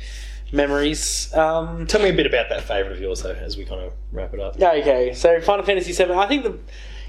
[0.52, 1.34] memories.
[1.34, 3.92] Um, Tell me a bit about that favourite of yours, though, as we kind of
[4.12, 4.56] wrap it up.
[4.58, 5.14] yeah, okay.
[5.14, 6.18] So Final Fantasy Seven.
[6.18, 6.58] I think the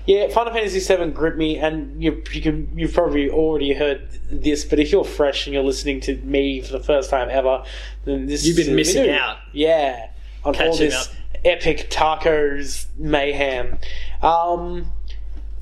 [0.06, 4.64] yeah Final Fantasy VII gripped me, and you you can you've probably already heard this,
[4.64, 7.64] but if you're fresh and you're listening to me for the first time ever,
[8.04, 9.12] then this You've been missing new.
[9.12, 9.38] out.
[9.52, 10.10] Yeah,
[10.44, 11.14] on all this up.
[11.44, 13.78] epic tacos mayhem.
[14.22, 14.92] Um,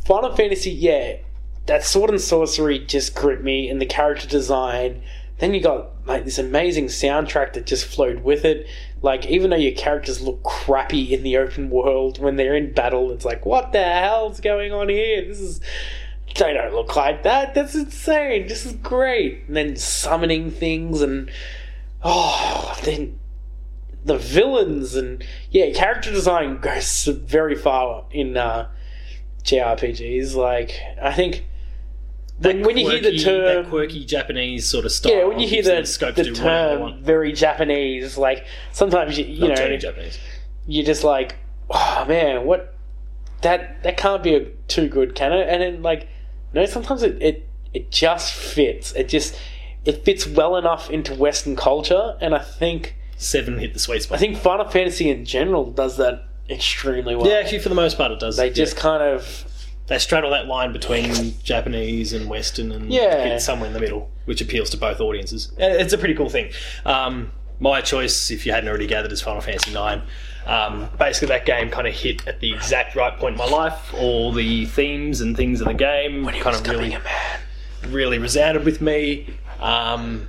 [0.06, 1.16] Final Fantasy, yeah,
[1.66, 5.02] that sword and sorcery just gripped me, and the character design.
[5.38, 8.66] Then you got like this amazing soundtrack that just flowed with it.
[9.04, 13.10] Like even though your characters look crappy in the open world, when they're in battle,
[13.12, 15.22] it's like, what the hell's going on here?
[15.22, 15.60] This is
[16.38, 17.54] they don't look like that.
[17.54, 18.48] That's insane.
[18.48, 19.42] This is great.
[19.46, 21.30] And then summoning things and
[22.02, 23.18] oh, then
[24.06, 28.70] the villains and yeah, character design goes very far in uh,
[29.42, 30.34] JRPGs.
[30.34, 31.44] Like I think
[32.38, 35.48] when, when you hear the term that quirky Japanese sort of style, yeah, when you
[35.48, 39.58] hear the, the to do whatever they term very Japanese, like sometimes you, you Not
[39.58, 40.18] know Japanese.
[40.66, 41.36] you're just like,
[41.70, 42.74] oh man, what
[43.42, 45.48] that that can't be a, too good, can it?
[45.48, 46.08] And then like,
[46.52, 48.92] no, sometimes it, it it just fits.
[48.92, 49.38] It just
[49.84, 54.16] it fits well enough into Western culture, and I think Seven hit the sweet spot.
[54.16, 57.26] I think Final Fantasy in general does that extremely well.
[57.28, 58.36] yeah, actually, for the most part, it does.
[58.36, 58.52] they Yeah.
[58.52, 59.22] just kind of
[59.86, 63.38] they straddle that line between Japanese and Western, and Yeah.
[63.38, 65.52] somewhere in the middle, which appeals to both audiences.
[65.58, 66.50] It's a pretty cool thing.
[66.86, 70.02] Um, my choice, if you hadn't already gathered, is Final Fantasy IX.
[70.46, 73.94] Um, basically, that game kind of hit at the exact right point in my life.
[73.94, 76.96] All the themes and things in the game kind of really,
[77.88, 79.34] really resounded with me.
[79.60, 80.28] Um,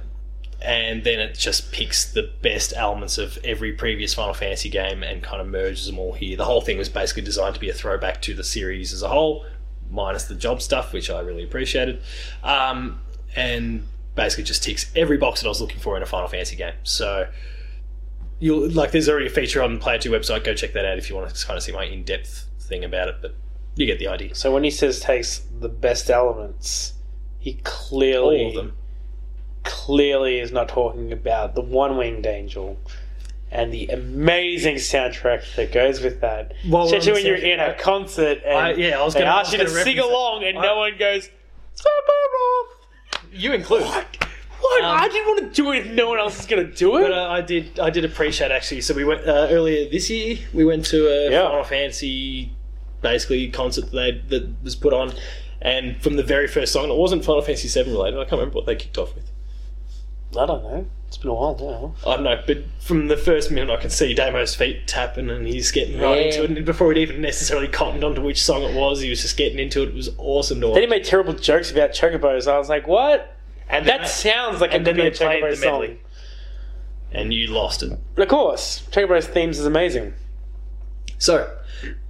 [0.66, 5.22] and then it just picks the best elements of every previous Final Fantasy game and
[5.22, 6.36] kind of merges them all here.
[6.36, 9.08] The whole thing was basically designed to be a throwback to the series as a
[9.08, 9.46] whole,
[9.92, 12.02] minus the job stuff, which I really appreciated.
[12.44, 13.00] Um,
[13.36, 16.56] and basically just ticks every box that I was looking for in a Final Fantasy
[16.56, 16.74] game.
[16.84, 17.28] So
[18.40, 21.10] you'll like there's already a feature on Player 2 website, go check that out if
[21.10, 23.36] you want to kind of see my in-depth thing about it, but
[23.76, 24.34] you get the idea.
[24.34, 26.94] So when he says takes the best elements,
[27.38, 28.78] he clearly All of them.
[29.66, 32.78] Clearly is not talking about the one winged angel
[33.52, 36.54] and the amazing soundtrack that goes with that.
[36.68, 39.60] We're Especially when you're in a concert and I- yeah, I was gonna- ask you
[39.60, 41.30] to sing along and I- no one goes!
[43.32, 43.84] You include.
[43.84, 44.06] What?
[44.62, 44.84] What?
[44.84, 46.98] Um, I didn't want to do it if no one else is going to do
[46.98, 47.02] it.
[47.04, 47.80] But uh, I did.
[47.80, 48.82] I did appreciate actually.
[48.82, 50.38] So we went uh, earlier this year.
[50.54, 51.48] We went to a Yeah.
[51.50, 52.52] Final Fantasy,
[53.02, 53.92] basically concert that
[54.30, 55.14] they, that was put on,
[55.62, 58.18] and from the very first song, it wasn't Final Fantasy Seven related.
[58.18, 59.30] I can't remember what they kicked off with.
[60.32, 60.86] I don't know.
[61.08, 61.94] It's been a while now.
[62.10, 65.48] I don't know, but from the first minute, I can see Damo's feet tapping, and
[65.48, 66.26] he's getting right Yeah.
[66.26, 66.52] into it.
[66.58, 69.60] And before he'd even necessarily cottoned onto which song it was, he was just getting
[69.60, 69.90] into it.
[69.90, 70.74] It was awesome to watch.
[70.76, 72.52] Then he made terrible jokes about chocobos.
[72.52, 73.34] I was like, what?
[73.70, 75.72] and then That sounds like and it then be a they played chocobo the song.
[75.82, 76.00] medley,
[77.12, 77.98] and you lost it.
[78.16, 80.14] But of course, Chocobo's themes is amazing.
[81.18, 81.50] So,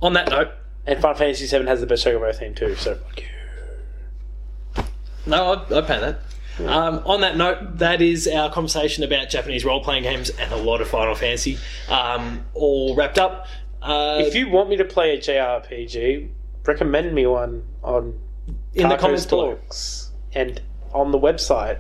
[0.02, 0.50] on that note,
[0.88, 4.84] And Final Fantasy VII has the best Chocobo theme too, so fuck you.
[5.28, 6.20] No, I'd, I'd pay that.
[6.60, 10.56] Um, on that note, that is our conversation about Japanese role playing games and a
[10.58, 11.58] lot of Final Fantasy,
[11.90, 13.48] um, all wrapped up.
[13.82, 16.30] Uh, If you want me to play a JRPG,
[16.66, 18.18] recommend me one on
[18.74, 19.60] in the comments below,
[20.34, 20.62] and
[20.94, 21.80] on the website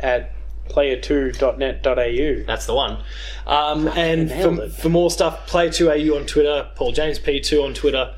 [0.00, 0.32] at
[0.68, 2.44] player2.net.au.
[2.46, 3.02] that's the one.
[3.46, 8.14] Um, and for, for more stuff, Play2AU on Twitter, Paul James P2 on Twitter,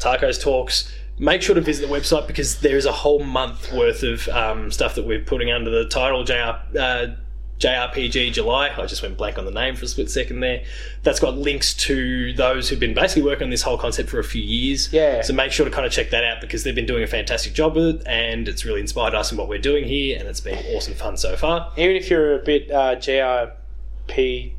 [0.00, 0.92] Tacos Talks.
[1.18, 4.70] Make sure to visit the website because there is a whole month worth of um,
[4.70, 7.14] stuff that we're putting under the title JR, uh,
[7.60, 8.70] JRPG July.
[8.76, 10.64] I just went blank on the name for a split second there.
[11.02, 14.24] That's got links to those who've been basically working on this whole concept for a
[14.24, 14.92] few years.
[14.92, 15.22] Yeah.
[15.22, 17.52] So make sure to kind of check that out because they've been doing a fantastic
[17.52, 20.40] job with it and it's really inspired us in what we're doing here and it's
[20.40, 21.72] been awesome fun so far.
[21.76, 24.52] Even if you're a bit uh, JRP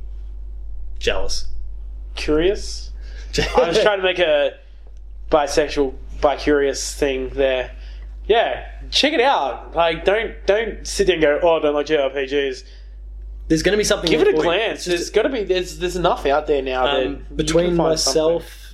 [0.99, 1.47] Jealous.
[2.16, 2.91] curious,
[3.58, 4.58] I was trying to make a
[5.30, 5.93] bisexual,
[6.26, 7.76] bi-curious thing there.
[8.26, 9.76] Yeah, check it out.
[9.76, 12.64] Like, don't don't sit there and go, "Oh, I don't like JRPGs."
[13.48, 14.10] there's going to be something.
[14.10, 14.86] Give it a glance.
[14.86, 18.00] There's got to be there's there's enough out there now that um, can between find
[18.00, 18.24] something.
[18.34, 18.74] myself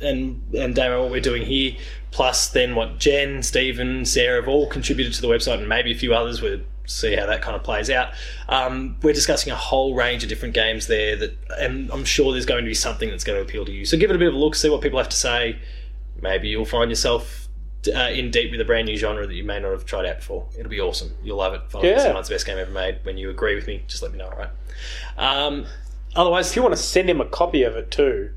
[0.00, 1.76] and and Damo, what we're doing here,
[2.10, 5.96] plus then what Jen, Stephen, Sarah have all contributed to the website, and maybe a
[5.96, 6.42] few others.
[6.42, 8.12] We'll see how that kind of plays out.
[8.48, 12.46] Um, we're discussing a whole range of different games there, that, and I'm sure there's
[12.46, 13.84] going to be something that's going to appeal to you.
[13.84, 15.58] So give it a bit of a look, see what people have to say.
[16.20, 17.42] Maybe you'll find yourself.
[17.94, 20.16] Uh, in deep with a brand new genre that you may not have tried out
[20.16, 20.44] before.
[20.58, 21.12] It'll be awesome.
[21.22, 21.60] You'll love it.
[21.70, 21.98] Final Yeah.
[21.98, 22.98] Fantasy IX's the best game ever made.
[23.04, 24.50] When you agree with me, just let me know, alright?
[25.16, 25.66] Um,
[26.16, 28.30] otherwise, If you want to send him a copy of it too,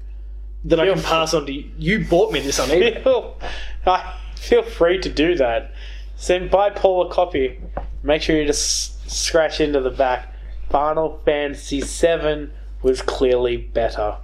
[0.66, 1.72] that I can pass on to you.
[1.80, 3.02] You bought me this on eBay.
[3.04, 3.40] feel,
[3.88, 5.74] uh, feel free to do that.
[6.16, 7.60] Send buy Paul a copy.
[8.04, 10.32] Make sure you just scratch into the back.
[10.70, 12.50] Final Fantasy VII
[12.84, 14.18] was clearly better,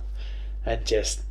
[0.65, 1.21] and just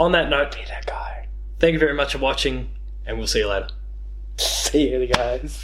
[0.00, 1.28] on that note, be that guy.
[1.58, 2.70] thank you very much for watching,
[3.06, 3.68] and we'll see you later.
[4.38, 5.62] See you guys.